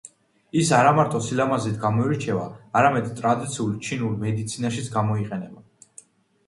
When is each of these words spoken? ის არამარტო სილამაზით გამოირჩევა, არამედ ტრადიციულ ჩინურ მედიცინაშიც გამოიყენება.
ის 0.61 0.69
არამარტო 0.77 1.19
სილამაზით 1.25 1.75
გამოირჩევა, 1.83 2.47
არამედ 2.81 3.13
ტრადიციულ 3.21 3.77
ჩინურ 3.89 4.19
მედიცინაშიც 4.27 4.93
გამოიყენება. 4.97 6.05